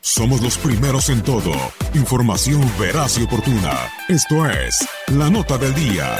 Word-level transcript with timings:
Somos 0.00 0.42
los 0.42 0.58
primeros 0.58 1.08
en 1.08 1.22
todo. 1.22 1.52
Información 1.94 2.60
veraz 2.78 3.18
y 3.18 3.24
oportuna. 3.24 3.88
Esto 4.08 4.46
es 4.46 4.86
La 5.08 5.30
Nota 5.30 5.56
del 5.58 5.74
Día. 5.74 6.18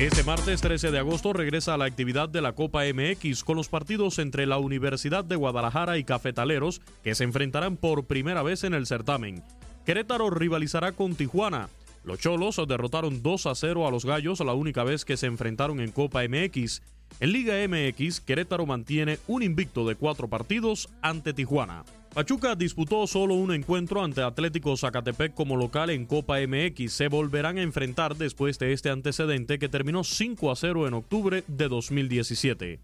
Este 0.00 0.22
martes 0.22 0.62
13 0.62 0.92
de 0.92 0.98
agosto 0.98 1.34
regresa 1.34 1.74
a 1.74 1.76
la 1.76 1.84
actividad 1.84 2.28
de 2.28 2.40
la 2.40 2.54
Copa 2.54 2.84
MX 2.84 3.44
con 3.44 3.56
los 3.56 3.68
partidos 3.68 4.18
entre 4.18 4.46
la 4.46 4.56
Universidad 4.56 5.24
de 5.24 5.36
Guadalajara 5.36 5.98
y 5.98 6.04
Cafetaleros 6.04 6.80
que 7.04 7.14
se 7.14 7.24
enfrentarán 7.24 7.76
por 7.76 8.06
primera 8.06 8.42
vez 8.42 8.64
en 8.64 8.72
el 8.72 8.86
certamen. 8.86 9.44
Querétaro 9.84 10.30
rivalizará 10.30 10.92
con 10.92 11.16
Tijuana. 11.16 11.68
Los 12.02 12.18
Cholos 12.18 12.58
derrotaron 12.66 13.22
2 13.22 13.46
a 13.46 13.54
0 13.54 13.86
a 13.86 13.90
los 13.90 14.06
Gallos 14.06 14.40
la 14.40 14.54
única 14.54 14.84
vez 14.84 15.04
que 15.04 15.18
se 15.18 15.26
enfrentaron 15.26 15.80
en 15.80 15.92
Copa 15.92 16.22
MX. 16.26 16.80
En 17.18 17.32
Liga 17.32 17.54
MX, 17.66 18.20
Querétaro 18.20 18.64
mantiene 18.66 19.18
un 19.26 19.42
invicto 19.42 19.86
de 19.86 19.94
cuatro 19.94 20.28
partidos 20.28 20.88
ante 21.02 21.32
Tijuana. 21.32 21.84
Pachuca 22.14 22.56
disputó 22.56 23.06
solo 23.06 23.34
un 23.34 23.52
encuentro 23.52 24.02
ante 24.02 24.22
Atlético 24.22 24.76
Zacatepec 24.76 25.32
como 25.34 25.56
local 25.56 25.90
en 25.90 26.06
Copa 26.06 26.38
MX. 26.40 26.92
Se 26.92 27.08
volverán 27.08 27.58
a 27.58 27.62
enfrentar 27.62 28.16
después 28.16 28.58
de 28.58 28.72
este 28.72 28.90
antecedente 28.90 29.58
que 29.58 29.68
terminó 29.68 30.02
5 30.02 30.50
a 30.50 30.56
0 30.56 30.88
en 30.88 30.94
octubre 30.94 31.44
de 31.46 31.68
2017. 31.68 32.80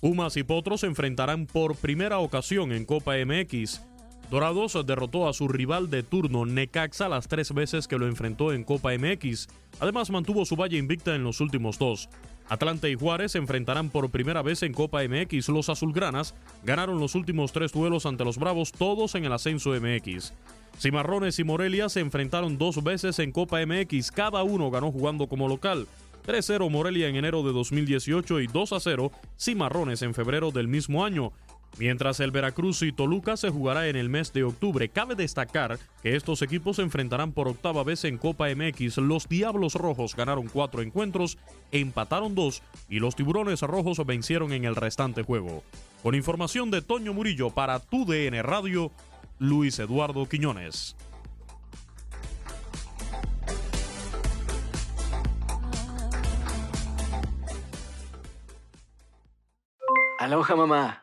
Pumas 0.00 0.36
y 0.36 0.42
Potros 0.42 0.80
se 0.80 0.86
enfrentarán 0.86 1.46
por 1.46 1.76
primera 1.76 2.18
ocasión 2.18 2.72
en 2.72 2.86
Copa 2.86 3.14
MX. 3.24 3.82
Dorados 4.30 4.78
derrotó 4.86 5.28
a 5.28 5.34
su 5.34 5.46
rival 5.46 5.90
de 5.90 6.02
turno 6.02 6.46
Necaxa 6.46 7.10
las 7.10 7.28
tres 7.28 7.52
veces 7.52 7.86
que 7.86 7.98
lo 7.98 8.06
enfrentó 8.06 8.54
en 8.54 8.64
Copa 8.64 8.92
MX. 8.96 9.48
Además 9.78 10.10
mantuvo 10.10 10.46
su 10.46 10.56
valla 10.56 10.78
invicta 10.78 11.14
en 11.14 11.22
los 11.22 11.42
últimos 11.42 11.78
dos. 11.78 12.08
Atlante 12.48 12.90
y 12.90 12.94
Juárez 12.94 13.32
se 13.32 13.38
enfrentarán 13.38 13.90
por 13.90 14.10
primera 14.10 14.42
vez 14.42 14.62
en 14.62 14.72
Copa 14.72 15.02
MX. 15.02 15.48
Los 15.48 15.68
azulgranas 15.68 16.34
ganaron 16.62 17.00
los 17.00 17.14
últimos 17.14 17.52
tres 17.52 17.72
duelos 17.72 18.06
ante 18.06 18.24
los 18.24 18.38
Bravos, 18.38 18.72
todos 18.72 19.14
en 19.14 19.24
el 19.24 19.32
ascenso 19.32 19.70
MX. 19.70 20.32
Cimarrones 20.78 21.38
y 21.38 21.44
Morelia 21.44 21.88
se 21.88 22.00
enfrentaron 22.00 22.58
dos 22.58 22.82
veces 22.82 23.18
en 23.18 23.32
Copa 23.32 23.64
MX. 23.64 24.10
Cada 24.10 24.42
uno 24.42 24.70
ganó 24.70 24.90
jugando 24.90 25.26
como 25.28 25.48
local. 25.48 25.86
3-0 26.26 26.70
Morelia 26.70 27.08
en 27.08 27.16
enero 27.16 27.42
de 27.42 27.52
2018 27.52 28.40
y 28.40 28.46
2-0 28.46 29.10
Cimarrones 29.38 30.02
en 30.02 30.14
febrero 30.14 30.50
del 30.50 30.68
mismo 30.68 31.04
año. 31.04 31.32
Mientras 31.78 32.20
el 32.20 32.30
Veracruz 32.30 32.82
y 32.82 32.92
Toluca 32.92 33.36
se 33.36 33.50
jugará 33.50 33.88
en 33.88 33.96
el 33.96 34.08
mes 34.08 34.32
de 34.32 34.44
octubre, 34.44 34.88
cabe 34.90 35.14
destacar 35.14 35.78
que 36.02 36.16
estos 36.16 36.42
equipos 36.42 36.76
se 36.76 36.82
enfrentarán 36.82 37.32
por 37.32 37.48
octava 37.48 37.82
vez 37.82 38.04
en 38.04 38.18
Copa 38.18 38.48
MX. 38.54 38.98
Los 38.98 39.28
Diablos 39.28 39.74
Rojos 39.74 40.14
ganaron 40.14 40.48
cuatro 40.48 40.82
encuentros, 40.82 41.38
empataron 41.70 42.34
dos 42.34 42.62
y 42.88 42.98
los 42.98 43.16
Tiburones 43.16 43.62
Rojos 43.62 44.04
vencieron 44.04 44.52
en 44.52 44.64
el 44.64 44.76
restante 44.76 45.22
juego. 45.22 45.62
Con 46.02 46.14
información 46.14 46.70
de 46.70 46.82
Toño 46.82 47.14
Murillo 47.14 47.50
para 47.50 47.80
tu 47.80 48.04
DN 48.04 48.42
Radio, 48.42 48.92
Luis 49.38 49.78
Eduardo 49.78 50.28
Quiñones. 50.28 50.94
Aloha 60.18 60.54
mamá. 60.54 61.02